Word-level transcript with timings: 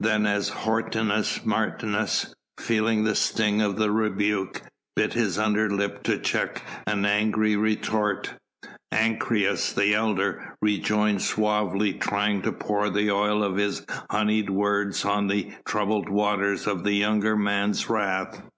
Then 0.00 0.26
as 0.26 0.50
Hortensius 0.50 1.46
Martius, 1.46 2.34
feeling 2.60 3.04
the 3.04 3.14
sting 3.14 3.62
of 3.62 3.76
the 3.76 3.90
rebuke, 3.90 4.60
bit 4.94 5.14
his 5.14 5.38
under 5.38 5.70
lip 5.70 6.02
to 6.02 6.18
check 6.18 6.62
an 6.86 7.06
angry 7.06 7.56
retort, 7.56 8.34
Ancyrus, 8.92 9.72
the 9.74 9.94
elder, 9.94 10.58
rejoined 10.60 11.22
suavely, 11.22 11.94
trying 11.94 12.42
to 12.42 12.52
pour 12.52 12.90
the 12.90 13.10
oil 13.10 13.42
of 13.42 13.56
his 13.56 13.80
honeyed 14.10 14.50
words 14.50 15.06
on 15.06 15.26
the 15.28 15.52
troubled 15.64 16.10
water 16.10 16.54
of 16.66 16.84
the 16.84 16.92
younger 16.92 17.34
man's 17.34 17.88
wrath. 17.88 18.42